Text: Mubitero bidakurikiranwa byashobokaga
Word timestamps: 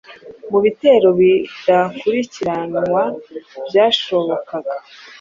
Mubitero 0.51 1.07
bidakurikiranwa 1.19 3.01
byashobokaga 3.67 4.75